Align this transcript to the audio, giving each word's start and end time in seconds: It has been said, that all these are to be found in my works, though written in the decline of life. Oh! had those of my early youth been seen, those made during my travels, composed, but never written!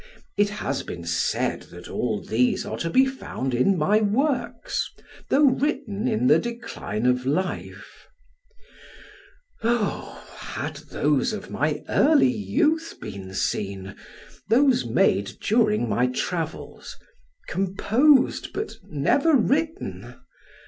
It 0.35 0.49
has 0.49 0.81
been 0.81 1.03
said, 1.03 1.61
that 1.69 1.87
all 1.87 2.23
these 2.23 2.65
are 2.65 2.77
to 2.79 2.89
be 2.89 3.05
found 3.05 3.53
in 3.53 3.77
my 3.77 3.99
works, 4.01 4.89
though 5.29 5.43
written 5.45 6.07
in 6.07 6.25
the 6.25 6.39
decline 6.39 7.05
of 7.05 7.23
life. 7.27 8.07
Oh! 9.61 10.27
had 10.37 10.77
those 10.89 11.33
of 11.33 11.51
my 11.51 11.83
early 11.87 12.31
youth 12.35 12.95
been 12.99 13.35
seen, 13.35 13.95
those 14.49 14.85
made 14.85 15.33
during 15.39 15.87
my 15.87 16.07
travels, 16.07 16.97
composed, 17.47 18.53
but 18.53 18.73
never 18.89 19.35
written! 19.35 20.15